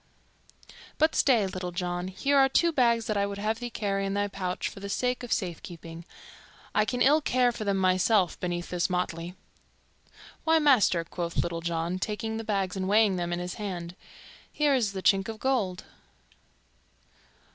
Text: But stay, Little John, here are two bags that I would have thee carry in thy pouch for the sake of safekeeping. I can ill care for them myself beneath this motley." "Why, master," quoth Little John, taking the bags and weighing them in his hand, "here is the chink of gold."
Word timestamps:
But 0.97 1.13
stay, 1.13 1.45
Little 1.45 1.71
John, 1.71 2.07
here 2.07 2.35
are 2.35 2.49
two 2.49 2.71
bags 2.71 3.05
that 3.05 3.17
I 3.17 3.27
would 3.27 3.37
have 3.37 3.59
thee 3.59 3.69
carry 3.69 4.03
in 4.03 4.15
thy 4.15 4.27
pouch 4.27 4.67
for 4.67 4.79
the 4.79 4.89
sake 4.89 5.21
of 5.21 5.31
safekeeping. 5.31 6.05
I 6.73 6.85
can 6.85 7.03
ill 7.03 7.21
care 7.21 7.51
for 7.51 7.65
them 7.65 7.77
myself 7.77 8.39
beneath 8.39 8.71
this 8.71 8.89
motley." 8.89 9.35
"Why, 10.43 10.57
master," 10.57 11.03
quoth 11.03 11.37
Little 11.43 11.61
John, 11.61 11.99
taking 11.99 12.37
the 12.37 12.43
bags 12.43 12.75
and 12.75 12.87
weighing 12.89 13.17
them 13.17 13.31
in 13.31 13.37
his 13.37 13.53
hand, 13.61 13.95
"here 14.51 14.73
is 14.73 14.93
the 14.93 15.03
chink 15.03 15.29
of 15.29 15.37
gold." 15.39 15.83